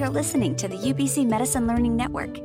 You're 0.00 0.08
listening 0.08 0.56
to 0.56 0.66
the 0.66 0.78
UBC 0.78 1.28
Medicine 1.28 1.66
Learning 1.66 1.94
Network. 1.94 2.38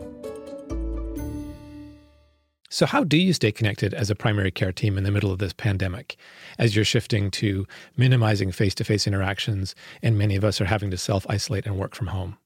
So, 2.69 2.85
how 2.85 3.05
do 3.05 3.15
you 3.15 3.31
stay 3.31 3.53
connected 3.53 3.93
as 3.93 4.09
a 4.09 4.15
primary 4.15 4.51
care 4.51 4.73
team 4.73 4.97
in 4.97 5.05
the 5.05 5.09
middle 5.09 5.31
of 5.31 5.39
this 5.39 5.53
pandemic 5.53 6.17
as 6.59 6.75
you're 6.75 6.83
shifting 6.83 7.31
to 7.31 7.65
minimizing 7.95 8.51
face 8.51 8.75
to 8.75 8.83
face 8.83 9.07
interactions 9.07 9.73
and 10.01 10.17
many 10.17 10.35
of 10.35 10.43
us 10.43 10.59
are 10.59 10.65
having 10.65 10.91
to 10.91 10.97
self 10.97 11.25
isolate 11.29 11.65
and 11.65 11.77
work 11.77 11.95
from 11.95 12.07
home? 12.07 12.37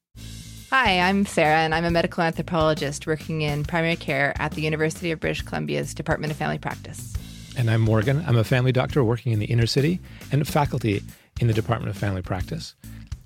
Hi, 0.70 1.00
I'm 1.00 1.26
Sarah, 1.26 1.58
and 1.58 1.74
I'm 1.74 1.86
a 1.86 1.90
medical 1.90 2.22
anthropologist 2.22 3.08
working 3.08 3.42
in 3.42 3.64
primary 3.64 3.96
care 3.96 4.40
at 4.40 4.52
the 4.52 4.62
University 4.62 5.10
of 5.10 5.20
British 5.20 5.42
Columbia's 5.42 5.96
Department 5.96 6.30
of 6.30 6.38
Family 6.38 6.60
Practice. 6.60 7.16
And 7.58 7.72
I'm 7.72 7.82
Morgan. 7.82 8.24
I'm 8.28 8.38
a 8.38 8.44
family 8.44 8.72
doctor 8.72 9.04
working 9.04 9.34
in 9.34 9.40
the 9.40 9.48
inner 9.48 9.66
city 9.66 10.02
and 10.32 10.48
faculty 10.48 11.02
in 11.40 11.48
the 11.48 11.54
Department 11.54 11.90
of 11.90 11.98
Family 11.98 12.22
Practice. 12.22 12.76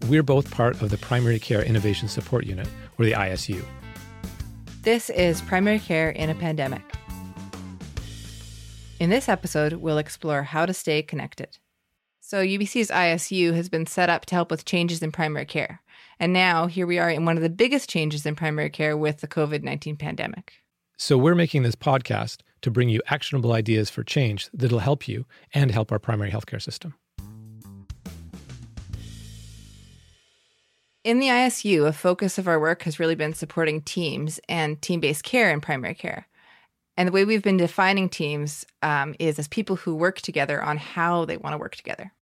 We're 0.09 0.23
both 0.23 0.51
part 0.51 0.81
of 0.81 0.89
the 0.89 0.97
Primary 0.97 1.39
Care 1.39 1.63
Innovation 1.63 2.09
Support 2.09 2.45
Unit, 2.45 2.67
or 2.99 3.05
the 3.05 3.13
ISU. 3.13 3.63
This 4.81 5.09
is 5.09 5.41
Primary 5.41 5.79
Care 5.79 6.09
in 6.09 6.29
a 6.29 6.35
Pandemic. 6.35 6.81
In 8.99 9.09
this 9.09 9.29
episode, 9.29 9.73
we'll 9.73 9.97
explore 9.97 10.43
how 10.43 10.65
to 10.65 10.73
stay 10.73 11.03
connected. 11.03 11.57
So, 12.19 12.43
UBC's 12.43 12.89
ISU 12.89 13.53
has 13.53 13.69
been 13.69 13.85
set 13.85 14.09
up 14.09 14.25
to 14.25 14.35
help 14.35 14.51
with 14.51 14.65
changes 14.65 15.01
in 15.01 15.13
primary 15.13 15.45
care. 15.45 15.81
And 16.19 16.33
now, 16.33 16.67
here 16.67 16.85
we 16.85 16.99
are 16.99 17.09
in 17.09 17.23
one 17.23 17.37
of 17.37 17.43
the 17.43 17.49
biggest 17.49 17.89
changes 17.89 18.25
in 18.25 18.35
primary 18.35 18.69
care 18.69 18.97
with 18.97 19.21
the 19.21 19.27
COVID 19.27 19.63
19 19.63 19.95
pandemic. 19.95 20.51
So, 20.97 21.17
we're 21.17 21.33
making 21.33 21.63
this 21.63 21.75
podcast 21.75 22.41
to 22.61 22.69
bring 22.69 22.89
you 22.89 23.01
actionable 23.07 23.53
ideas 23.53 23.89
for 23.89 24.03
change 24.03 24.49
that'll 24.53 24.79
help 24.79 25.07
you 25.07 25.25
and 25.53 25.71
help 25.71 25.93
our 25.93 25.99
primary 25.99 26.31
healthcare 26.31 26.61
system. 26.61 26.93
In 31.03 31.19
the 31.19 31.27
ISU, 31.27 31.85
a 31.85 31.91
focus 31.91 32.37
of 32.37 32.47
our 32.47 32.57
work 32.57 32.83
has 32.83 32.97
really 32.97 33.15
been 33.15 33.33
supporting 33.33 33.81
teams 33.81 34.39
and 34.47 34.81
team 34.81 35.01
based 35.01 35.25
care 35.25 35.51
in 35.51 35.59
primary 35.59 35.95
care. 35.95 36.27
And 36.95 37.07
the 37.07 37.11
way 37.11 37.25
we've 37.25 37.43
been 37.43 37.57
defining 37.57 38.07
teams 38.07 38.65
um, 38.81 39.13
is 39.19 39.37
as 39.37 39.49
people 39.49 39.75
who 39.75 39.95
work 39.95 40.21
together 40.21 40.63
on 40.63 40.77
how 40.77 41.25
they 41.25 41.35
want 41.35 41.53
to 41.53 41.57
work 41.57 41.75
together. 41.75 42.13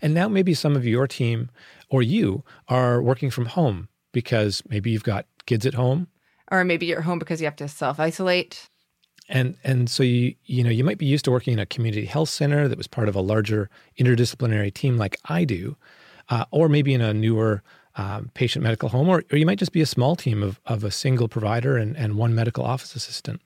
And 0.00 0.14
now 0.14 0.28
maybe 0.28 0.54
some 0.54 0.76
of 0.76 0.86
your 0.86 1.08
team 1.08 1.50
or 1.88 2.02
you 2.02 2.44
are 2.68 3.02
working 3.02 3.30
from 3.30 3.46
home 3.46 3.88
because 4.12 4.62
maybe 4.68 4.90
you've 4.90 5.02
got 5.02 5.26
kids 5.46 5.66
at 5.66 5.74
home. 5.74 6.06
Or 6.52 6.62
maybe 6.64 6.86
you're 6.86 7.00
home 7.00 7.18
because 7.18 7.40
you 7.40 7.46
have 7.46 7.56
to 7.56 7.66
self 7.66 7.98
isolate. 7.98 8.68
And 9.28 9.56
and 9.64 9.90
so 9.90 10.04
you 10.04 10.34
you 10.44 10.62
know 10.62 10.70
you 10.70 10.84
might 10.84 10.98
be 10.98 11.06
used 11.06 11.24
to 11.24 11.30
working 11.32 11.54
in 11.54 11.58
a 11.58 11.66
community 11.66 12.04
health 12.04 12.28
center 12.28 12.68
that 12.68 12.78
was 12.78 12.86
part 12.86 13.08
of 13.08 13.16
a 13.16 13.20
larger 13.20 13.70
interdisciplinary 13.98 14.72
team 14.72 14.98
like 14.98 15.18
I 15.24 15.44
do, 15.44 15.76
uh, 16.28 16.44
or 16.50 16.68
maybe 16.68 16.94
in 16.94 17.00
a 17.00 17.12
newer 17.14 17.62
um, 17.96 18.30
patient 18.34 18.62
medical 18.62 18.88
home, 18.88 19.08
or, 19.08 19.22
or 19.30 19.38
you 19.38 19.46
might 19.46 19.58
just 19.58 19.72
be 19.72 19.82
a 19.82 19.86
small 19.86 20.16
team 20.16 20.42
of, 20.42 20.60
of 20.66 20.84
a 20.84 20.90
single 20.90 21.28
provider 21.28 21.76
and, 21.76 21.96
and 21.96 22.16
one 22.16 22.34
medical 22.34 22.64
office 22.64 22.96
assistant. 22.96 23.40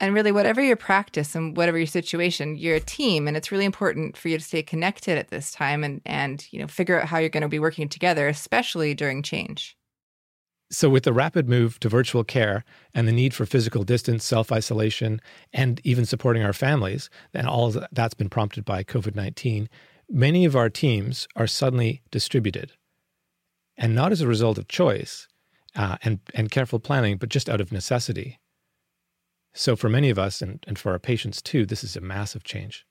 And 0.00 0.12
really, 0.12 0.32
whatever 0.32 0.60
your 0.60 0.76
practice 0.76 1.36
and 1.36 1.56
whatever 1.56 1.78
your 1.78 1.86
situation, 1.86 2.56
you're 2.56 2.76
a 2.76 2.80
team, 2.80 3.28
and 3.28 3.36
it's 3.36 3.52
really 3.52 3.64
important 3.64 4.16
for 4.16 4.28
you 4.28 4.36
to 4.36 4.44
stay 4.44 4.62
connected 4.62 5.16
at 5.16 5.28
this 5.28 5.52
time 5.52 5.84
and 5.84 6.00
and 6.04 6.46
you 6.50 6.58
know 6.58 6.66
figure 6.66 7.00
out 7.00 7.06
how 7.06 7.18
you're 7.18 7.28
going 7.28 7.42
to 7.42 7.48
be 7.48 7.60
working 7.60 7.88
together, 7.88 8.26
especially 8.26 8.94
during 8.94 9.22
change. 9.22 9.76
So, 10.70 10.90
with 10.90 11.04
the 11.04 11.12
rapid 11.12 11.48
move 11.48 11.78
to 11.80 11.88
virtual 11.88 12.24
care 12.24 12.64
and 12.92 13.06
the 13.06 13.12
need 13.12 13.34
for 13.34 13.46
physical 13.46 13.84
distance, 13.84 14.24
self 14.24 14.50
isolation, 14.50 15.20
and 15.52 15.80
even 15.84 16.04
supporting 16.04 16.42
our 16.42 16.52
families, 16.52 17.08
and 17.32 17.46
all 17.46 17.72
that's 17.92 18.14
been 18.14 18.28
prompted 18.28 18.64
by 18.64 18.82
COVID 18.82 19.14
19, 19.14 19.68
many 20.08 20.44
of 20.44 20.56
our 20.56 20.70
teams 20.70 21.26
are 21.36 21.46
suddenly 21.46 22.02
distributed. 22.10 22.72
And 23.76 23.94
not 23.94 24.12
as 24.12 24.20
a 24.20 24.28
result 24.28 24.58
of 24.58 24.68
choice 24.68 25.26
uh, 25.74 25.96
and, 26.02 26.20
and 26.34 26.50
careful 26.50 26.78
planning, 26.78 27.16
but 27.16 27.28
just 27.28 27.48
out 27.48 27.60
of 27.60 27.72
necessity. 27.72 28.38
So, 29.52 29.76
for 29.76 29.88
many 29.88 30.10
of 30.10 30.18
us 30.18 30.42
and, 30.42 30.64
and 30.66 30.78
for 30.78 30.92
our 30.92 30.98
patients 30.98 31.42
too, 31.42 31.66
this 31.66 31.84
is 31.84 31.96
a 31.96 32.00
massive 32.00 32.44
change. 32.44 32.86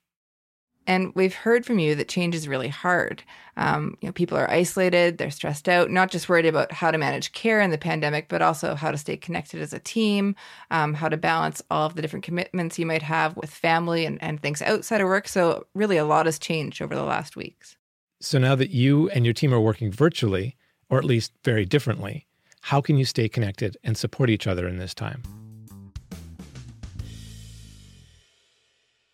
And 0.86 1.14
we've 1.16 1.34
heard 1.34 1.66
from 1.66 1.80
you 1.80 1.96
that 1.96 2.10
change 2.10 2.36
is 2.36 2.48
really 2.48 2.68
hard. 2.68 3.24
Um, 3.56 3.98
you 4.02 4.08
know, 4.08 4.14
people 4.14 4.38
are 4.38 4.50
isolated, 4.50 5.18
they're 5.18 5.32
stressed 5.32 5.70
out, 5.70 5.90
not 5.90 6.12
just 6.12 6.28
worried 6.28 6.46
about 6.46 6.72
how 6.72 6.92
to 6.92 6.98
manage 6.98 7.32
care 7.32 7.62
in 7.62 7.72
the 7.72 7.78
pandemic, 7.78 8.28
but 8.28 8.42
also 8.42 8.76
how 8.76 8.92
to 8.92 8.98
stay 8.98 9.16
connected 9.16 9.62
as 9.62 9.74
a 9.74 9.80
team, 9.80 10.36
um, 10.72 10.94
how 10.94 11.08
to 11.08 11.18
balance 11.18 11.62
all 11.70 11.86
of 11.86 11.96
the 11.96 12.02
different 12.02 12.26
commitments 12.26 12.78
you 12.80 12.86
might 12.86 13.04
have 13.04 13.38
with 13.38 13.50
family 13.50 14.06
and, 14.06 14.22
and 14.22 14.42
things 14.42 14.62
outside 14.62 15.02
of 15.02 15.08
work. 15.08 15.28
So, 15.28 15.68
really, 15.74 15.98
a 15.98 16.06
lot 16.06 16.26
has 16.26 16.40
changed 16.40 16.82
over 16.82 16.96
the 16.96 17.04
last 17.04 17.36
weeks. 17.36 17.78
So, 18.20 18.40
now 18.40 18.56
that 18.56 18.72
you 18.72 19.10
and 19.12 19.26
your 19.26 19.34
team 19.34 19.54
are 19.54 19.62
working 19.62 19.92
virtually, 19.92 20.58
or 20.90 20.98
at 20.98 21.06
least 21.06 21.32
very 21.44 21.66
differently, 21.66 22.28
how 22.62 22.82
can 22.82 22.98
you 22.98 23.06
stay 23.06 23.30
connected 23.30 23.78
and 23.84 23.98
support 23.98 24.30
each 24.30 24.48
other 24.48 24.68
in 24.68 24.78
this 24.78 24.94
time? 24.94 25.22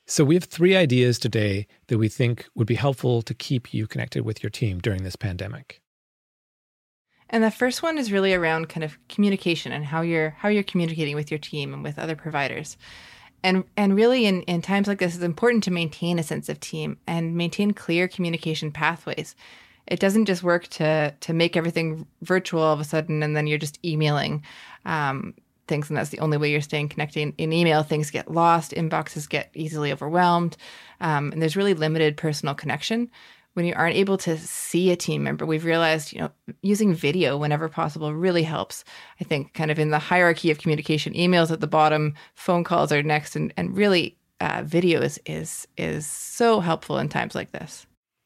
So, 0.10 0.24
we 0.24 0.34
have 0.34 0.46
three 0.46 0.76
ideas 0.76 1.20
today 1.20 1.68
that 1.86 2.00
we 2.00 2.10
think 2.10 2.48
would 2.56 2.66
be 2.66 2.74
helpful 2.74 3.22
to 3.22 3.34
keep 3.36 3.76
you 3.76 3.86
connected 3.86 4.26
with 4.26 4.42
your 4.42 4.50
team 4.50 4.80
during 4.80 5.04
this 5.04 5.16
pandemic. 5.16 5.84
And 7.30 7.44
the 7.44 7.52
first 7.52 7.84
one 7.84 8.00
is 8.00 8.12
really 8.12 8.34
around 8.34 8.70
kind 8.70 8.84
of 8.84 8.98
communication 9.08 9.72
and 9.72 9.86
how 9.86 10.02
you're 10.02 10.32
how 10.32 10.50
you're 10.50 10.64
communicating 10.64 11.16
with 11.16 11.30
your 11.30 11.38
team 11.38 11.76
and 11.76 11.84
with 11.84 12.00
other 12.00 12.16
providers. 12.16 12.76
And 13.44 13.66
and 13.78 13.96
really 13.96 14.26
in, 14.26 14.42
in 14.44 14.64
times 14.64 14.88
like 14.88 14.98
this 14.98 15.14
it's 15.14 15.24
important 15.24 15.64
to 15.66 15.72
maintain 15.72 16.18
a 16.18 16.24
sense 16.24 16.50
of 16.50 16.60
team 16.60 16.98
and 17.06 17.36
maintain 17.36 17.70
clear 17.70 18.08
communication 18.08 18.72
pathways. 18.72 19.36
It 19.86 20.00
doesn't 20.00 20.26
just 20.26 20.42
work 20.42 20.70
to 20.70 21.14
to 21.20 21.34
make 21.34 21.56
everything 21.56 22.08
virtual 22.24 22.64
all 22.64 22.74
of 22.74 22.80
a 22.80 22.84
sudden 22.84 23.22
and 23.22 23.38
then 23.38 23.46
you're 23.46 23.60
just 23.60 23.78
emailing. 23.86 24.44
Um, 24.86 25.36
things 25.70 25.90
and 25.90 25.98
that's 25.98 26.10
the 26.10 26.20
only 26.20 26.38
way 26.38 26.52
you're 26.52 26.62
staying 26.62 26.90
connected. 26.90 27.34
In 27.38 27.54
email 27.54 27.84
things 27.84 28.12
get 28.12 28.32
lost 28.32 28.72
inboxes 28.72 29.30
get 29.30 29.50
easily 29.54 29.94
overwhelmed 29.94 30.58
um, 31.00 31.32
and 31.32 31.42
there's 31.42 31.56
really 31.56 31.74
limited 31.74 32.18
personal 32.18 32.54
connection. 32.54 33.10
When 33.54 33.66
you 33.66 33.74
aren't 33.76 33.96
able 33.96 34.18
to 34.20 34.38
see 34.38 34.92
a 34.92 34.96
team 34.96 35.24
member 35.24 35.46
we've 35.46 35.66
realized 35.66 36.12
you 36.12 36.20
know 36.20 36.32
using 36.62 36.94
video 36.94 37.38
whenever 37.38 37.70
possible 37.70 38.14
really 38.14 38.44
helps. 38.44 38.84
I 39.22 39.24
think 39.24 39.54
kind 39.54 39.72
of 39.72 39.80
in 39.80 39.92
the 39.92 40.00
hierarchy 40.00 40.52
of 40.52 40.60
communication 40.60 41.14
emails 41.14 41.52
at 41.52 41.62
the 41.62 41.68
bottom 41.68 42.16
phone 42.36 42.64
calls 42.64 42.92
are 42.92 43.04
next 43.04 43.36
and, 43.36 43.54
and 43.56 43.78
really 43.78 44.18
uh, 44.42 44.64
video 44.66 45.02
is, 45.02 45.20
is 45.26 45.68
is 45.78 46.06
so 46.06 46.60
helpful 46.60 46.98
in 46.98 47.10
times 47.10 47.36
like 47.36 47.52
this. 47.52 47.86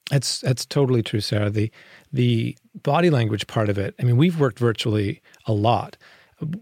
That's 0.10 0.42
that's 0.42 0.66
totally 0.66 1.02
true 1.02 1.22
sarah. 1.22 1.50
The 1.50 1.72
the 2.14 2.56
body 2.82 3.10
language 3.10 3.48
part 3.48 3.70
of 3.70 3.78
it 3.78 3.96
i 4.00 4.04
mean 4.04 4.18
we've 4.18 4.40
worked 4.40 4.60
virtually 4.60 5.22
a 5.46 5.54
lot 5.54 5.98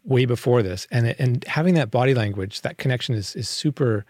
way 0.04 0.26
before 0.26 0.62
this, 0.64 0.88
and 0.92 1.16
and 1.20 1.44
having 1.46 1.76
that 1.76 1.92
body 1.92 2.14
language, 2.14 2.62
that 2.62 2.78
connection 2.78 3.16
is 3.16 3.36
is 3.36 3.50
super 3.50 4.06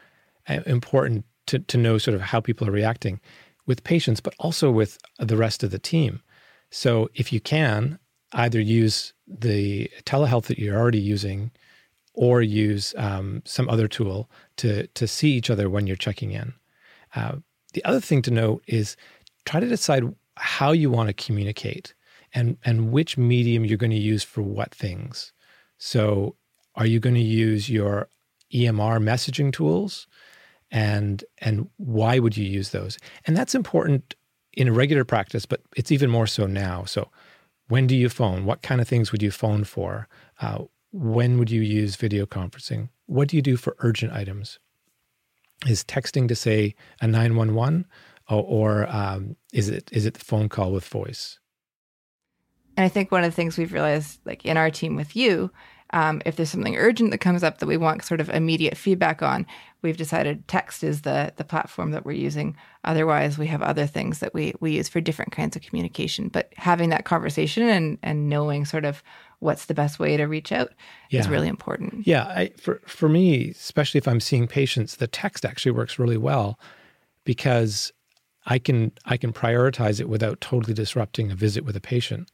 uh, 0.47 0.59
important 0.65 1.25
to 1.47 1.59
to 1.59 1.77
know 1.77 1.97
sort 1.97 2.15
of 2.15 2.21
how 2.21 2.39
people 2.39 2.67
are 2.67 2.71
reacting 2.71 3.19
with 3.65 3.83
patients, 3.83 4.19
but 4.19 4.33
also 4.39 4.71
with 4.71 4.97
the 5.19 5.37
rest 5.37 5.63
of 5.63 5.71
the 5.71 5.79
team. 5.79 6.21
So 6.69 7.09
if 7.15 7.31
you 7.31 7.39
can, 7.39 7.99
either 8.33 8.59
use 8.59 9.13
the 9.27 9.89
telehealth 10.05 10.45
that 10.45 10.59
you're 10.59 10.77
already 10.77 10.99
using, 10.99 11.51
or 12.13 12.41
use 12.41 12.93
um, 12.97 13.41
some 13.45 13.69
other 13.69 13.87
tool 13.87 14.29
to 14.57 14.87
to 14.87 15.07
see 15.07 15.31
each 15.31 15.49
other 15.49 15.69
when 15.69 15.87
you're 15.87 15.95
checking 15.95 16.31
in. 16.31 16.53
Uh, 17.15 17.35
the 17.73 17.83
other 17.85 17.99
thing 18.01 18.21
to 18.23 18.31
note 18.31 18.63
is 18.67 18.97
try 19.45 19.59
to 19.59 19.67
decide 19.67 20.03
how 20.37 20.71
you 20.71 20.89
want 20.89 21.07
to 21.07 21.25
communicate 21.25 21.93
and 22.33 22.57
and 22.65 22.91
which 22.91 23.17
medium 23.17 23.65
you're 23.65 23.77
going 23.77 23.91
to 23.91 23.97
use 23.97 24.23
for 24.23 24.41
what 24.41 24.73
things. 24.73 25.33
So, 25.83 26.35
are 26.75 26.85
you 26.85 26.99
going 26.99 27.15
to 27.15 27.21
use 27.21 27.67
your 27.67 28.07
EMR 28.53 29.01
messaging 29.01 29.51
tools? 29.51 30.05
And, 30.69 31.23
and 31.39 31.69
why 31.77 32.19
would 32.19 32.37
you 32.37 32.45
use 32.45 32.69
those? 32.69 32.99
And 33.25 33.35
that's 33.35 33.55
important 33.55 34.13
in 34.53 34.67
a 34.67 34.71
regular 34.71 35.03
practice, 35.03 35.47
but 35.47 35.61
it's 35.75 35.91
even 35.91 36.11
more 36.11 36.27
so 36.27 36.45
now. 36.45 36.83
So, 36.85 37.09
when 37.67 37.87
do 37.87 37.95
you 37.95 38.09
phone? 38.09 38.45
What 38.45 38.61
kind 38.61 38.79
of 38.79 38.87
things 38.87 39.11
would 39.11 39.23
you 39.23 39.31
phone 39.31 39.63
for? 39.63 40.07
Uh, 40.39 40.65
when 40.91 41.39
would 41.39 41.49
you 41.49 41.61
use 41.61 41.95
video 41.95 42.27
conferencing? 42.27 42.89
What 43.07 43.29
do 43.29 43.35
you 43.35 43.41
do 43.41 43.57
for 43.57 43.75
urgent 43.79 44.13
items? 44.13 44.59
Is 45.65 45.83
texting 45.83 46.27
to 46.27 46.35
say 46.35 46.75
a 47.01 47.07
911 47.07 47.87
or, 48.29 48.43
or 48.43 48.95
um, 48.95 49.35
is 49.51 49.67
it 49.67 49.89
is 49.91 50.05
it 50.05 50.13
the 50.13 50.23
phone 50.23 50.47
call 50.47 50.71
with 50.71 50.85
voice? 50.85 51.39
And 52.77 52.85
I 52.85 52.89
think 52.89 53.11
one 53.11 53.23
of 53.23 53.31
the 53.31 53.35
things 53.35 53.57
we've 53.57 53.73
realized, 53.73 54.19
like 54.25 54.45
in 54.45 54.57
our 54.57 54.69
team 54.69 54.95
with 54.95 55.15
you, 55.15 55.51
um, 55.93 56.21
if 56.25 56.35
there's 56.35 56.49
something 56.49 56.77
urgent 56.77 57.11
that 57.11 57.17
comes 57.17 57.43
up 57.43 57.57
that 57.57 57.65
we 57.65 57.77
want 57.77 58.03
sort 58.03 58.21
of 58.21 58.29
immediate 58.29 58.77
feedback 58.77 59.21
on, 59.21 59.45
we've 59.81 59.97
decided 59.97 60.47
text 60.47 60.83
is 60.83 61.01
the 61.01 61.33
the 61.35 61.43
platform 61.43 61.91
that 61.91 62.05
we're 62.05 62.13
using. 62.13 62.55
Otherwise, 62.83 63.37
we 63.37 63.47
have 63.47 63.61
other 63.61 63.85
things 63.85 64.19
that 64.19 64.33
we 64.33 64.53
we 64.61 64.73
use 64.73 64.87
for 64.87 65.01
different 65.01 65.33
kinds 65.33 65.55
of 65.55 65.61
communication. 65.61 66.29
But 66.29 66.53
having 66.55 66.89
that 66.89 67.05
conversation 67.05 67.63
and 67.67 67.97
and 68.03 68.29
knowing 68.29 68.63
sort 68.65 68.85
of 68.85 69.03
what's 69.39 69.65
the 69.65 69.73
best 69.73 69.99
way 69.99 70.15
to 70.17 70.25
reach 70.25 70.51
out 70.51 70.71
yeah. 71.09 71.19
is 71.19 71.27
really 71.27 71.47
important. 71.47 72.07
Yeah, 72.07 72.25
I, 72.25 72.51
for 72.57 72.81
for 72.85 73.09
me, 73.09 73.49
especially 73.49 73.97
if 73.97 74.07
I'm 74.07 74.21
seeing 74.21 74.47
patients, 74.47 74.95
the 74.95 75.07
text 75.07 75.43
actually 75.43 75.73
works 75.73 75.99
really 75.99 76.17
well 76.17 76.57
because 77.25 77.91
I 78.45 78.59
can 78.59 78.93
I 79.05 79.17
can 79.17 79.33
prioritize 79.33 79.99
it 79.99 80.07
without 80.07 80.39
totally 80.39 80.73
disrupting 80.73 81.31
a 81.31 81.35
visit 81.35 81.65
with 81.65 81.75
a 81.75 81.81
patient. 81.81 82.31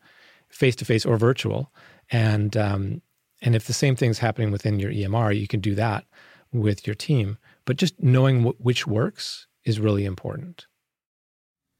Face 0.57 0.75
to 0.75 0.85
face 0.85 1.05
or 1.05 1.17
virtual. 1.17 1.71
And 2.11 2.57
um, 2.57 3.01
and 3.41 3.55
if 3.55 3.67
the 3.67 3.73
same 3.73 3.95
thing's 3.95 4.19
happening 4.19 4.51
within 4.51 4.79
your 4.79 4.91
EMR, 4.91 5.39
you 5.39 5.47
can 5.47 5.59
do 5.59 5.75
that 5.75 6.05
with 6.51 6.87
your 6.87 6.95
team. 6.95 7.37
But 7.65 7.77
just 7.77 8.01
knowing 8.01 8.43
which 8.43 8.87
works 8.87 9.47
is 9.63 9.79
really 9.79 10.05
important. 10.05 10.65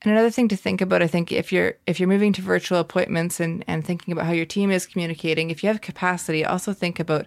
And 0.04 0.12
another 0.12 0.30
thing 0.30 0.48
to 0.50 0.56
think 0.56 0.80
about, 0.80 1.02
I 1.02 1.08
think, 1.08 1.32
if 1.32 1.52
you're 1.52 1.74
if 1.88 2.00
you're 2.00 2.10
moving 2.10 2.34
to 2.34 2.42
virtual 2.42 2.78
appointments 2.78 3.40
and 3.40 3.64
and 3.68 3.84
thinking 3.84 4.12
about 4.12 4.28
how 4.28 4.34
your 4.34 4.46
team 4.46 4.70
is 4.70 4.86
communicating, 4.86 5.50
if 5.50 5.64
you 5.64 5.68
have 5.68 5.82
capacity, 5.82 6.46
also 6.46 6.72
think 6.72 7.00
about, 7.00 7.26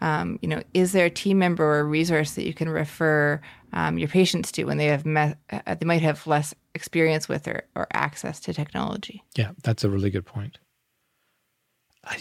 um, 0.00 0.38
you 0.40 0.48
know, 0.48 0.62
is 0.72 0.92
there 0.92 1.06
a 1.06 1.10
team 1.10 1.38
member 1.40 1.64
or 1.64 1.80
a 1.80 1.84
resource 1.84 2.34
that 2.34 2.46
you 2.46 2.54
can 2.54 2.68
refer 2.68 3.40
um, 3.72 3.98
your 3.98 4.08
patients 4.08 4.52
to 4.52 4.64
when 4.64 4.76
they 4.76 4.86
have 4.86 5.04
met, 5.04 5.38
uh, 5.50 5.74
they 5.74 5.86
might 5.86 6.02
have 6.02 6.24
less 6.26 6.54
experience 6.74 7.28
with 7.28 7.48
or, 7.48 7.64
or 7.74 7.86
access 7.92 8.38
to 8.40 8.52
technology. 8.52 9.24
Yeah, 9.36 9.52
that's 9.62 9.82
a 9.82 9.90
really 9.90 10.10
good 10.10 10.26
point. 10.26 10.58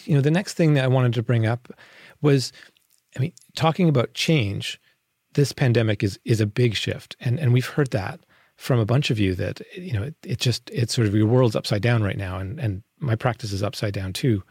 You 0.04 0.16
know, 0.16 0.22
the 0.22 0.32
next 0.32 0.54
thing 0.54 0.74
that 0.76 0.84
I 0.84 0.88
wanted 0.88 1.14
to 1.14 1.24
bring 1.24 1.46
up 1.46 1.72
was, 2.22 2.52
I 3.16 3.20
mean, 3.20 3.34
talking 3.56 3.90
about 3.90 4.14
change. 4.14 4.80
This 5.34 5.52
pandemic 5.52 6.04
is 6.04 6.20
is 6.26 6.42
a 6.42 6.46
big 6.46 6.76
shift, 6.76 7.16
and 7.20 7.40
and 7.40 7.54
we've 7.54 7.66
heard 7.66 7.92
that 7.92 8.20
from 8.58 8.80
a 8.80 8.86
bunch 8.86 9.10
of 9.10 9.18
you 9.18 9.34
that 9.36 9.62
you 9.76 9.94
know 9.94 10.04
it, 10.04 10.16
it 10.24 10.40
just 10.40 10.70
it's 10.72 10.94
sort 10.94 11.08
of 11.08 11.16
your 11.16 11.26
world's 11.26 11.56
upside 11.56 11.82
down 11.82 12.04
right 12.04 12.18
now. 12.18 12.38
And 12.38 12.60
and 12.60 12.84
my 13.00 13.16
practice 13.16 13.52
is 13.52 13.64
upside 13.64 13.94
down 13.94 14.14
too. 14.14 14.44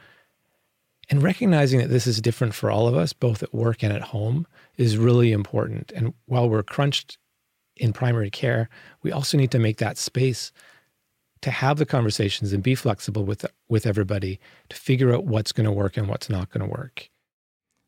And 1.11 1.23
recognizing 1.23 1.81
that 1.81 1.91
this 1.91 2.07
is 2.07 2.21
different 2.21 2.55
for 2.55 2.71
all 2.71 2.89
of 2.89 2.97
us 2.97 3.13
both 3.13 3.43
at 3.43 3.55
work 3.55 3.83
and 3.83 3.93
at 3.93 4.03
home 4.03 4.47
is 4.77 4.97
really 4.97 5.33
important. 5.33 5.93
And 5.95 6.15
while 6.27 6.49
we're 6.49 6.63
crunched 6.63 7.19
in 7.77 7.93
primary 7.93 8.31
care 8.31 8.69
we 9.03 9.13
also 9.13 9.39
need 9.39 9.51
to 9.53 9.59
make 9.59 9.79
that 9.79 9.97
space 9.97 10.53
to 11.43 11.51
have 11.51 11.79
the 11.79 11.87
conversations 11.87 12.53
and 12.53 12.63
be 12.63 12.75
flexible 12.75 13.25
with 13.25 13.45
with 13.69 13.87
everybody 13.87 14.39
to 14.69 14.77
figure 14.77 15.15
out 15.15 15.25
what's 15.25 15.53
going 15.53 15.67
to 15.67 15.73
work 15.73 15.97
and 15.97 16.09
what's 16.09 16.29
not 16.29 16.51
going 16.51 16.65
to 16.67 16.71
work 16.71 17.11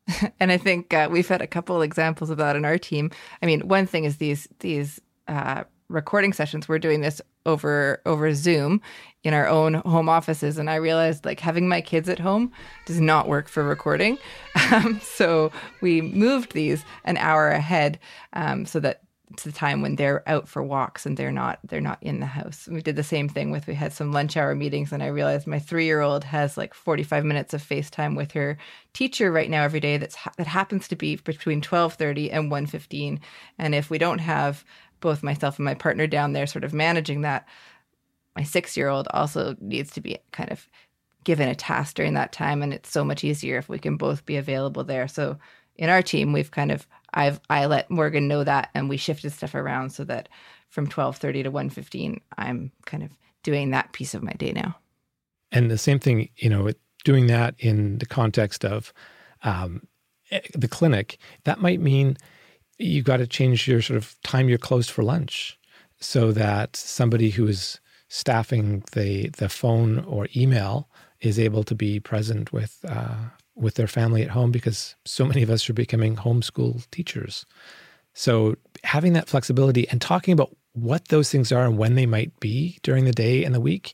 and 0.39 0.51
I 0.51 0.57
think 0.57 0.93
uh, 0.93 1.07
we've 1.09 1.27
had 1.27 1.41
a 1.41 1.47
couple 1.47 1.81
examples 1.81 2.29
of 2.29 2.37
that 2.37 2.57
in 2.57 2.65
our 2.65 2.77
team. 2.77 3.09
I 3.41 3.45
mean, 3.45 3.67
one 3.69 3.85
thing 3.85 4.03
is 4.03 4.17
these 4.17 4.49
these 4.59 4.99
uh, 5.29 5.63
recording 5.89 6.33
sessions 6.33 6.67
we're 6.67 6.79
doing 6.79 7.01
this 7.01 7.21
over 7.45 8.01
over 8.05 8.33
zoom 8.33 8.81
in 9.23 9.33
our 9.33 9.47
own 9.47 9.75
home 9.75 10.09
offices 10.09 10.57
and 10.57 10.69
i 10.69 10.75
realized 10.75 11.23
like 11.25 11.39
having 11.39 11.67
my 11.67 11.81
kids 11.81 12.09
at 12.09 12.19
home 12.19 12.51
does 12.85 12.99
not 12.99 13.27
work 13.27 13.47
for 13.47 13.63
recording 13.63 14.17
um, 14.71 14.99
so 15.01 15.51
we 15.81 16.01
moved 16.01 16.53
these 16.53 16.83
an 17.03 17.17
hour 17.17 17.49
ahead 17.49 17.99
um, 18.33 18.65
so 18.65 18.79
that 18.79 19.02
it's 19.33 19.43
the 19.43 19.51
time 19.51 19.81
when 19.81 19.95
they're 19.95 20.27
out 20.29 20.47
for 20.47 20.63
walks 20.63 21.05
and 21.05 21.17
they're 21.17 21.31
not 21.31 21.59
they're 21.67 21.81
not 21.81 22.01
in 22.01 22.19
the 22.19 22.25
house. 22.25 22.67
We 22.71 22.81
did 22.81 22.95
the 22.95 23.03
same 23.03 23.27
thing 23.27 23.51
with 23.51 23.67
we 23.67 23.73
had 23.75 23.91
some 23.91 24.11
lunch 24.11 24.37
hour 24.37 24.55
meetings 24.55 24.91
and 24.91 25.03
I 25.03 25.07
realized 25.07 25.47
my 25.47 25.59
3-year-old 25.59 26.23
has 26.23 26.57
like 26.57 26.73
45 26.73 27.25
minutes 27.25 27.53
of 27.53 27.61
FaceTime 27.61 28.15
with 28.15 28.31
her 28.33 28.57
teacher 28.93 29.31
right 29.31 29.49
now 29.49 29.63
every 29.63 29.79
day 29.79 29.97
that's 29.97 30.17
that 30.37 30.47
happens 30.47 30.87
to 30.87 30.95
be 30.95 31.15
between 31.17 31.61
12:30 31.61 32.31
and 32.31 32.51
1:15 32.51 33.19
and 33.57 33.75
if 33.75 33.89
we 33.89 33.97
don't 33.97 34.19
have 34.19 34.63
both 35.03 35.21
myself 35.21 35.59
and 35.59 35.65
my 35.65 35.73
partner 35.73 36.07
down 36.07 36.31
there 36.31 36.47
sort 36.47 36.63
of 36.63 36.73
managing 36.73 37.21
that. 37.21 37.45
My 38.37 38.43
six 38.43 38.75
year 38.75 38.87
old 38.87 39.07
also 39.11 39.55
needs 39.59 39.91
to 39.91 40.01
be 40.01 40.17
kind 40.31 40.49
of 40.49 40.67
given 41.25 41.49
a 41.49 41.55
task 41.55 41.95
during 41.95 42.13
that 42.13 42.31
time. 42.31 42.63
And 42.63 42.73
it's 42.73 42.89
so 42.89 43.03
much 43.03 43.23
easier 43.23 43.57
if 43.57 43.67
we 43.67 43.77
can 43.77 43.97
both 43.97 44.25
be 44.25 44.37
available 44.37 44.83
there. 44.83 45.07
So 45.09 45.37
in 45.75 45.89
our 45.89 46.01
team, 46.01 46.33
we've 46.33 46.51
kind 46.51 46.71
of, 46.71 46.87
I've, 47.13 47.39
I 47.49 47.65
let 47.65 47.89
Morgan 47.89 48.27
know 48.27 48.43
that 48.43 48.69
and 48.73 48.89
we 48.89 48.97
shifted 48.97 49.31
stuff 49.31 49.55
around 49.55 49.91
so 49.91 50.03
that 50.05 50.29
from 50.69 50.85
1230 50.85 51.43
to 51.43 51.49
115, 51.49 52.21
I'm 52.37 52.71
kind 52.85 53.03
of 53.03 53.11
doing 53.43 53.71
that 53.71 53.91
piece 53.91 54.13
of 54.13 54.23
my 54.23 54.33
day 54.33 54.51
now. 54.51 54.75
And 55.51 55.69
the 55.69 55.77
same 55.77 55.99
thing, 55.99 56.29
you 56.37 56.49
know, 56.49 56.71
doing 57.03 57.27
that 57.27 57.55
in 57.59 57.99
the 57.99 58.05
context 58.05 58.65
of 58.65 58.93
um, 59.43 59.87
eh, 60.31 60.39
the 60.55 60.67
clinic, 60.67 61.17
that 61.43 61.59
might 61.59 61.79
mean 61.79 62.17
you've 62.79 63.05
got 63.05 63.17
to 63.17 63.27
change 63.27 63.67
your 63.67 63.81
sort 63.81 63.97
of 63.97 64.15
time 64.23 64.49
you're 64.49 64.57
closed 64.57 64.89
for 64.89 65.03
lunch 65.03 65.59
so 65.99 66.31
that 66.31 66.75
somebody 66.75 67.29
who 67.29 67.47
is 67.47 67.79
staffing 68.09 68.83
the 68.91 69.29
the 69.29 69.49
phone 69.49 69.99
or 70.05 70.27
email 70.35 70.87
is 71.21 71.39
able 71.39 71.63
to 71.63 71.73
be 71.73 71.99
present 71.99 72.51
with 72.51 72.83
uh, 72.87 73.15
with 73.55 73.75
their 73.75 73.87
family 73.87 74.23
at 74.23 74.29
home 74.29 74.51
because 74.51 74.95
so 75.05 75.25
many 75.25 75.43
of 75.43 75.49
us 75.49 75.69
are 75.69 75.73
becoming 75.73 76.15
homeschool 76.15 76.89
teachers. 76.91 77.45
So 78.13 78.55
having 78.83 79.13
that 79.13 79.27
flexibility 79.27 79.87
and 79.89 80.01
talking 80.01 80.33
about 80.33 80.55
what 80.73 81.09
those 81.09 81.31
things 81.31 81.51
are 81.51 81.65
and 81.65 81.77
when 81.77 81.95
they 81.95 82.05
might 82.05 82.39
be 82.39 82.79
during 82.83 83.05
the 83.05 83.11
day 83.11 83.43
and 83.43 83.53
the 83.53 83.61
week, 83.61 83.93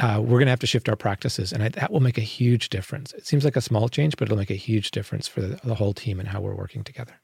uh, 0.00 0.18
we're 0.20 0.38
going 0.38 0.46
to 0.46 0.50
have 0.50 0.60
to 0.60 0.66
shift 0.66 0.88
our 0.88 0.96
practices, 0.96 1.52
and 1.52 1.62
I, 1.62 1.68
that 1.68 1.92
will 1.92 2.00
make 2.00 2.16
a 2.16 2.22
huge 2.22 2.70
difference. 2.70 3.12
It 3.12 3.26
seems 3.26 3.44
like 3.44 3.56
a 3.56 3.60
small 3.60 3.88
change, 3.88 4.16
but 4.16 4.26
it'll 4.26 4.38
make 4.38 4.50
a 4.50 4.54
huge 4.54 4.90
difference 4.90 5.28
for 5.28 5.42
the, 5.42 5.60
the 5.62 5.74
whole 5.74 5.92
team 5.92 6.18
and 6.18 6.28
how 6.28 6.40
we're 6.40 6.54
working 6.54 6.82
together. 6.82 7.20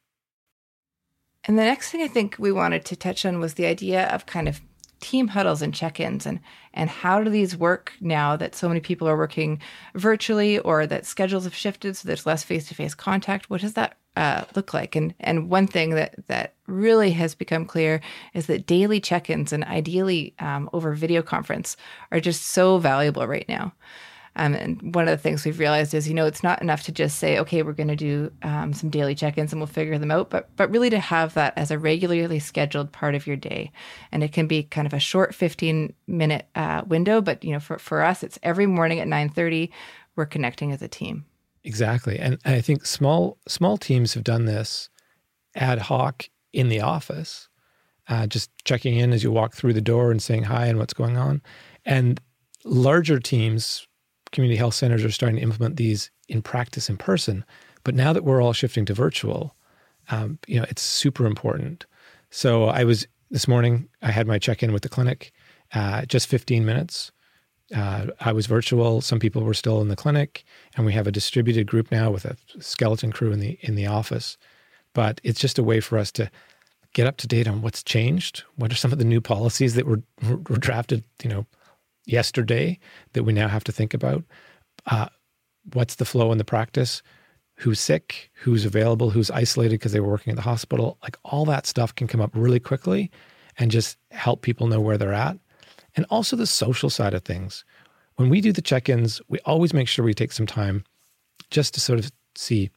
And 1.45 1.59
the 1.59 1.63
next 1.63 1.91
thing 1.91 2.03
I 2.03 2.09
think 2.09 2.37
we 2.39 2.53
wanted 2.53 2.85
to 2.87 2.97
touch 2.97 3.25
on 3.25 3.41
was 3.41 3.55
the 3.55 3.65
idea 3.65 4.07
of 4.09 4.27
kind 4.27 4.49
of 4.49 4.61
team 5.01 5.29
huddles 5.29 5.63
and 5.63 5.75
check-ins 5.75 6.27
and 6.27 6.41
and 6.75 6.91
how 6.91 7.23
do 7.23 7.31
these 7.31 7.57
work 7.57 7.93
now 8.01 8.37
that 8.37 8.55
so 8.55 8.69
many 8.69 8.81
people 8.81 9.09
are 9.09 9.17
working 9.17 9.61
virtually 9.95 10.59
or 10.61 10.87
that 10.87 11.07
schedules 11.07 11.45
have 11.45 11.55
shifted 11.55 11.97
so 11.97 12.07
there's 12.07 12.27
less 12.27 12.45
face-to-face 12.45 12.95
contact? 12.95 13.51
What 13.51 13.61
does 13.61 13.75
that 13.75 13.97
uh, 14.17 14.45
look 14.55 14.75
like? 14.75 14.95
And 14.95 15.15
and 15.21 15.49
one 15.49 15.67
thing 15.67 15.91
that 15.91 16.15
that 16.29 16.55
really 16.67 17.11
has 17.13 17.35
become 17.35 17.65
clear 17.65 18.01
is 18.35 18.47
that 18.47 18.67
daily 18.67 19.01
check-ins 19.01 19.53
and 19.53 19.65
ideally 19.65 20.35
um, 20.39 20.69
over 20.73 20.95
video 20.95 21.23
conference 21.23 21.77
are 22.13 22.21
just 22.21 22.47
so 22.47 22.79
valuable 22.79 23.27
right 23.27 23.49
now 23.49 23.73
um, 24.39 24.55
and 24.55 24.95
one 24.95 25.09
of 25.09 25.11
the 25.11 25.21
things 25.23 25.45
we've 25.45 25.59
realized 25.59 25.93
is, 25.93 26.09
you 26.09 26.15
know, 26.15 26.25
it's 26.25 26.45
not 26.45 26.63
enough 26.63 26.85
to 26.85 26.93
just 26.93 27.19
say, 27.19 27.39
okay, 27.41 27.63
we're 27.63 27.73
going 27.73 27.89
to 27.89 27.97
do 27.97 28.33
um, 28.43 28.73
some 28.73 28.89
daily 28.89 29.15
check-ins 29.15 29.53
and 29.53 29.61
we'll 29.61 29.67
figure 29.67 29.99
them 29.99 30.13
out, 30.13 30.31
but 30.31 30.49
but 30.57 30.71
really 30.71 30.91
to 30.91 31.01
have 31.01 31.35
that 31.35 31.53
as 31.57 31.73
a 31.73 31.79
regularly 31.79 32.39
scheduled 32.39 32.93
part 32.93 33.17
of 33.17 33.27
your 33.27 33.37
day, 33.37 33.73
and 34.13 34.23
it 34.23 34.33
can 34.33 34.47
be 34.47 34.63
kind 34.63 34.87
of 34.87 34.95
a 34.95 35.01
short 35.01 35.35
15 35.35 35.93
minute 36.07 36.47
uh, 36.55 36.83
window, 36.87 37.21
but 37.21 37.43
you 37.43 37.53
know, 37.53 37.61
for 37.61 37.79
for 37.79 38.03
us, 38.03 38.23
it's 38.23 38.39
every 38.43 38.67
morning 38.67 39.01
at 39.01 39.09
9:30. 39.09 39.71
We're 40.15 40.27
connecting 40.27 40.73
as 40.73 40.83
a 40.83 40.89
team. 40.89 41.25
Exactly, 41.65 42.19
and 42.19 42.39
I 42.45 42.61
think 42.61 42.87
small 42.87 43.39
small 43.49 43.77
teams 43.77 44.15
have 44.15 44.25
done 44.25 44.45
this 44.45 44.89
ad 45.57 45.81
hoc 45.81 46.29
in 46.53 46.69
the 46.69 46.81
office, 46.81 47.49
uh, 48.09 48.29
just 48.29 48.51
checking 48.65 48.97
in 48.97 49.13
as 49.13 49.25
you 49.25 49.33
walk 49.33 49.55
through 49.55 49.73
the 49.73 49.81
door 49.81 50.13
and 50.13 50.23
saying 50.23 50.45
hi 50.45 50.67
and 50.67 50.79
what's 50.79 50.95
going 50.95 51.17
on, 51.17 51.43
and 51.85 52.21
larger 52.65 53.19
teams 53.19 53.89
community 54.33 54.57
health 54.57 54.75
centers 54.75 55.05
are 55.05 55.11
starting 55.11 55.37
to 55.37 55.43
implement 55.43 55.77
these 55.77 56.11
in 56.29 56.43
practice 56.43 56.89
in 56.89 56.97
person. 56.97 57.45
But 57.85 57.95
now 57.95 58.13
that 58.13 58.25
we're 58.25 58.43
all 58.43 58.53
shifting 58.53 58.85
to 58.87 58.95
virtual, 58.95 59.55
um, 60.11 60.39
you 60.47 60.59
know, 60.59 60.67
it's 60.69 60.83
super 60.83 61.27
important. 61.27 61.87
So 62.31 62.65
I 62.67 62.85
was 62.85 63.07
this 63.31 63.49
morning. 63.49 63.89
I 64.03 64.11
had 64.11 64.27
my 64.27 64.39
check 64.39 64.63
in 64.63 64.73
with 64.73 64.83
the 64.83 64.89
clinic, 64.89 65.33
uh, 65.75 66.05
just 66.07 66.29
15 66.29 66.65
minutes. 66.65 67.13
Uh, 67.75 68.07
I 68.21 68.33
was 68.33 68.47
virtual. 68.47 69.01
Some 69.01 69.19
people 69.19 69.43
were 69.43 69.55
still 69.55 69.81
in 69.83 69.89
the 69.89 69.97
clinic, 69.97 70.45
and 70.77 70.87
we 70.87 70.93
have 70.95 71.07
a 71.07 71.13
distributed 71.13 71.67
group 71.67 71.93
now 71.93 72.11
with 72.11 72.25
a 72.25 72.37
skeleton 72.61 73.13
crew 73.13 73.31
in 73.31 73.41
the 73.41 73.59
in 73.61 73.75
the 73.75 73.87
office. 73.87 74.39
But 74.95 75.21
it's 75.23 75.41
just 75.41 75.59
a 75.59 75.63
way 75.63 75.81
for 75.81 75.99
us 75.99 76.11
to 76.13 76.31
get 76.95 77.07
up 77.07 77.19
to 77.19 77.27
date 77.27 77.47
on 77.47 77.61
what's 77.61 77.83
changed. 77.83 78.43
What 78.57 78.73
are 78.73 78.77
some 78.77 78.93
of 78.93 78.99
the 78.99 79.05
new 79.05 79.21
policies 79.21 79.75
that 79.75 79.87
were, 79.87 80.03
were 80.23 80.57
drafted, 80.57 81.05
you 81.23 81.29
know, 81.29 81.47
yesterday 82.09 82.79
that 83.13 83.25
we 83.25 83.33
now 83.33 83.49
have 83.49 83.65
to 83.65 83.73
think 83.73 83.95
about. 83.95 84.25
Uh, 84.87 85.09
what's 85.73 85.97
the 85.97 86.05
flow 86.05 86.33
in 86.33 86.39
the 86.39 86.45
practice? 86.45 87.03
Who's 87.57 87.81
sick? 87.81 88.31
Who's 88.35 88.65
available? 88.65 89.11
Who's 89.11 89.31
isolated 89.31 89.75
because 89.75 89.93
they 89.93 90.01
were 90.01 90.11
working 90.11 90.31
at 90.31 90.37
the 90.37 90.43
hospital? 90.43 90.99
Like 91.03 91.17
all 91.25 91.45
that 91.47 91.67
stuff 91.67 91.95
can 91.95 92.07
come 92.07 92.21
up 92.21 92.31
really 92.35 92.61
quickly 92.61 93.11
and 93.59 93.71
just 93.71 93.99
help 94.11 94.43
people 94.43 94.67
know 94.69 94.81
where 94.81 94.97
they're 94.97 95.13
at. 95.13 95.39
And 95.97 96.07
also 96.11 96.37
the 96.37 96.47
social 96.47 96.91
side 96.91 97.15
of 97.15 97.25
things. 97.25 97.65
When 98.17 98.29
we 98.29 98.41
do 98.41 98.53
the 98.53 98.63
check 98.63 98.89
ins, 98.89 99.21
we 99.29 99.39
always 99.41 99.75
make 99.75 99.89
sure 99.89 100.05
we 100.05 100.15
take 100.15 100.33
some 100.33 100.47
time 100.47 100.85
just 101.51 101.75
to 101.75 101.81
sort 101.81 101.99
of 101.99 102.11
see 102.37 102.71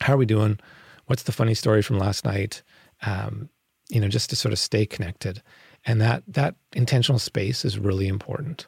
how 0.00 0.14
are 0.14 0.18
we 0.18 0.26
doing? 0.26 0.58
What's 1.06 1.22
the 1.22 1.32
funny 1.32 1.54
story 1.54 1.82
from 1.82 1.98
last 1.98 2.24
night? 2.24 2.62
Um, 3.02 3.48
you 3.88 4.00
know, 4.00 4.08
just 4.08 4.30
to 4.30 4.36
sort 4.36 4.52
of 4.52 4.58
stay 4.58 4.86
connected. 4.86 5.42
And 5.84 6.00
that 6.00 6.22
that 6.28 6.54
intentional 6.72 7.18
space 7.18 7.64
is 7.64 7.78
really 7.78 8.08
important. 8.08 8.66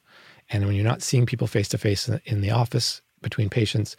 And 0.51 0.67
when 0.67 0.75
you're 0.75 0.85
not 0.85 1.03
seeing 1.03 1.27
people 1.27 1.47
face 1.47 1.69
to 1.71 1.79
face 1.79 2.09
in 2.09 2.41
the 2.41 2.51
office 2.51 3.03
between 3.23 3.49
patients, 3.49 3.97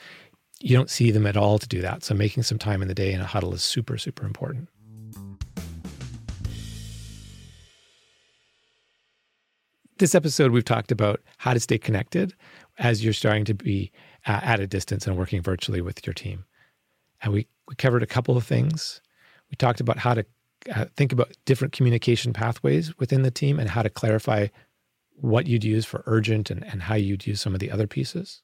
you 0.60 0.76
don't 0.76 0.90
see 0.90 1.12
them 1.12 1.26
at 1.26 1.38
all 1.38 1.58
to 1.60 1.68
do 1.68 1.82
that. 1.82 2.04
So 2.04 2.14
making 2.14 2.44
some 2.44 2.60
time 2.60 2.82
in 2.82 2.88
the 2.88 2.94
day 2.94 3.14
in 3.14 3.22
a 3.22 3.26
huddle 3.26 3.54
is 3.54 3.64
super 3.64 3.98
super 3.98 4.26
important. 4.26 4.70
This 9.98 10.14
episode, 10.14 10.52
we've 10.52 10.66
talked 10.66 10.92
about 10.92 11.22
how 11.38 11.54
to 11.54 11.60
stay 11.60 11.78
connected 11.78 12.34
as 12.78 13.02
you're 13.02 13.14
starting 13.14 13.46
to 13.46 13.54
be 13.54 13.94
uh, 14.26 14.42
at 14.44 14.60
a 14.60 14.68
distance 14.68 15.08
and 15.08 15.18
working 15.18 15.42
virtually 15.42 15.80
with 15.80 16.06
your 16.06 16.14
team. 16.14 16.44
And 17.22 17.32
we, 17.32 17.48
we 17.70 17.76
covered 17.76 18.04
a 18.04 18.08
couple 18.08 18.36
of 18.36 18.46
things. 18.46 19.00
We 19.50 19.56
talked 19.56 19.80
about 19.80 19.98
how 19.98 20.14
to 20.14 20.26
think 20.96 21.12
about 21.12 21.32
different 21.46 21.74
communication 21.74 22.34
pathways 22.34 22.98
within 22.98 23.22
the 23.22 23.32
team 23.32 23.60
and 23.60 23.70
how 23.70 23.82
to 23.82 23.90
clarify 23.90 24.48
what 25.16 25.48
you'd 25.48 25.64
use 25.64 25.86
for 25.86 26.04
urgent 26.06 26.50
and, 26.50 26.66
and 26.66 26.84
how 26.84 26.96
you'd 26.96 27.26
use 27.26 27.40
some 27.40 27.54
of 27.54 27.60
the 27.60 27.72
other 27.72 27.88
pieces. 27.88 28.42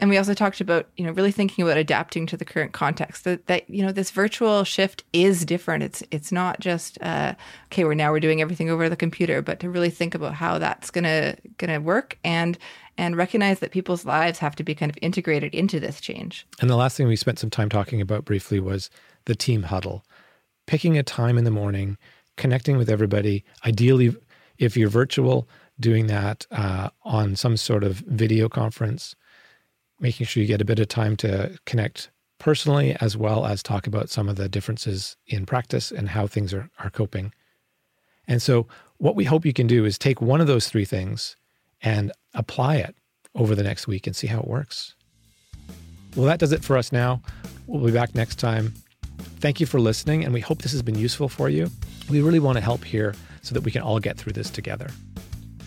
And 0.00 0.08
we 0.08 0.16
also 0.16 0.34
talked 0.34 0.60
about, 0.60 0.88
you 0.96 1.04
know, 1.04 1.12
really 1.12 1.32
thinking 1.32 1.64
about 1.64 1.76
adapting 1.76 2.26
to 2.26 2.36
the 2.36 2.44
current 2.44 2.72
context. 2.72 3.24
That, 3.24 3.46
that 3.46 3.68
you 3.68 3.84
know, 3.84 3.90
this 3.90 4.12
virtual 4.12 4.62
shift 4.62 5.02
is 5.12 5.44
different. 5.44 5.82
It's 5.82 6.02
it's 6.12 6.30
not 6.30 6.60
just 6.60 6.98
uh, 7.02 7.34
okay, 7.66 7.82
we're 7.82 7.94
now 7.94 8.12
we're 8.12 8.20
doing 8.20 8.40
everything 8.40 8.70
over 8.70 8.88
the 8.88 8.96
computer, 8.96 9.42
but 9.42 9.58
to 9.60 9.68
really 9.68 9.90
think 9.90 10.14
about 10.14 10.34
how 10.34 10.58
that's 10.58 10.90
gonna 10.90 11.36
gonna 11.56 11.80
work 11.80 12.16
and 12.22 12.56
and 12.96 13.16
recognize 13.16 13.58
that 13.58 13.72
people's 13.72 14.04
lives 14.04 14.38
have 14.38 14.54
to 14.56 14.62
be 14.62 14.74
kind 14.74 14.90
of 14.90 14.98
integrated 15.02 15.52
into 15.54 15.80
this 15.80 16.00
change. 16.00 16.46
And 16.60 16.70
the 16.70 16.76
last 16.76 16.96
thing 16.96 17.08
we 17.08 17.16
spent 17.16 17.40
some 17.40 17.50
time 17.50 17.68
talking 17.68 18.00
about 18.00 18.24
briefly 18.24 18.60
was 18.60 18.90
the 19.28 19.36
team 19.36 19.62
huddle, 19.62 20.04
picking 20.66 20.98
a 20.98 21.04
time 21.04 21.38
in 21.38 21.44
the 21.44 21.50
morning, 21.52 21.96
connecting 22.36 22.76
with 22.76 22.90
everybody. 22.90 23.44
Ideally, 23.64 24.16
if 24.58 24.76
you're 24.76 24.88
virtual, 24.88 25.48
doing 25.78 26.08
that 26.08 26.44
uh, 26.50 26.90
on 27.04 27.36
some 27.36 27.56
sort 27.56 27.84
of 27.84 27.98
video 27.98 28.48
conference 28.48 29.14
making 30.00 30.26
sure 30.26 30.40
you 30.40 30.46
get 30.46 30.60
a 30.60 30.64
bit 30.64 30.78
of 30.78 30.88
time 30.88 31.16
to 31.16 31.58
connect 31.66 32.10
personally 32.38 32.96
as 33.00 33.16
well 33.16 33.46
as 33.46 33.62
talk 33.62 33.86
about 33.86 34.08
some 34.08 34.28
of 34.28 34.36
the 34.36 34.48
differences 34.48 35.16
in 35.26 35.44
practice 35.44 35.90
and 35.90 36.08
how 36.08 36.26
things 36.26 36.54
are, 36.54 36.70
are 36.78 36.90
coping. 36.90 37.32
And 38.26 38.40
so, 38.40 38.66
what 38.98 39.16
we 39.16 39.24
hope 39.24 39.46
you 39.46 39.52
can 39.52 39.66
do 39.66 39.84
is 39.84 39.96
take 39.96 40.20
one 40.20 40.40
of 40.40 40.46
those 40.46 40.68
three 40.68 40.84
things 40.84 41.36
and 41.80 42.12
apply 42.34 42.76
it 42.76 42.96
over 43.34 43.54
the 43.54 43.62
next 43.62 43.86
week 43.86 44.06
and 44.06 44.14
see 44.14 44.26
how 44.26 44.40
it 44.40 44.48
works. 44.48 44.94
Well, 46.16 46.26
that 46.26 46.40
does 46.40 46.52
it 46.52 46.64
for 46.64 46.76
us 46.76 46.90
now. 46.90 47.22
We'll 47.66 47.84
be 47.84 47.92
back 47.92 48.14
next 48.14 48.36
time. 48.36 48.74
Thank 49.40 49.60
you 49.60 49.66
for 49.66 49.80
listening, 49.80 50.24
and 50.24 50.34
we 50.34 50.40
hope 50.40 50.62
this 50.62 50.72
has 50.72 50.82
been 50.82 50.98
useful 50.98 51.28
for 51.28 51.48
you. 51.48 51.70
We 52.10 52.22
really 52.22 52.40
want 52.40 52.56
to 52.56 52.62
help 52.62 52.84
here 52.84 53.14
so 53.42 53.54
that 53.54 53.62
we 53.62 53.70
can 53.70 53.82
all 53.82 54.00
get 54.00 54.16
through 54.16 54.32
this 54.32 54.50
together. 54.50 54.90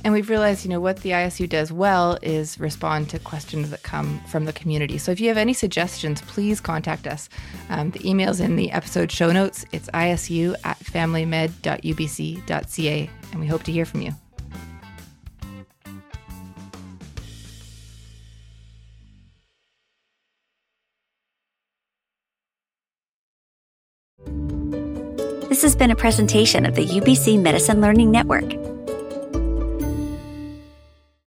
And 0.04 0.14
we've 0.14 0.30
realized, 0.30 0.66
you 0.66 0.72
know, 0.72 0.80
what 0.80 0.98
the 0.98 1.12
ISU 1.12 1.48
does 1.48 1.72
well 1.72 2.18
is 2.24 2.60
respond 2.60 3.12
to 3.12 3.20
questions 3.20 3.70
that 3.70 3.84
come 3.84 4.20
from 4.28 4.46
the 4.46 4.54
community. 4.54 4.98
So 4.98 5.12
if 5.12 5.20
you 5.20 5.28
have 5.28 5.38
any 5.38 5.54
suggestions, 5.54 6.22
please 6.22 6.60
contact 6.60 7.06
us. 7.06 7.30
Um, 7.70 7.92
the 7.92 8.10
email's 8.10 8.40
in 8.40 8.56
the 8.56 8.72
episode 8.72 9.12
show 9.12 9.32
notes. 9.32 9.64
It's 9.72 9.90
isu 9.90 10.56
at 10.64 10.80
familymed.ubc.ca, 10.80 13.10
and 13.32 13.40
we 13.40 13.48
hope 13.48 13.62
to 13.64 13.72
hear 13.72 13.86
from 13.86 14.02
you. 14.02 14.16
This 25.62 25.74
has 25.74 25.78
been 25.78 25.92
a 25.92 25.96
presentation 25.96 26.66
of 26.66 26.74
the 26.74 26.84
UBC 26.84 27.40
Medicine 27.40 27.82
Learning 27.82 28.10
Network. 28.10 28.71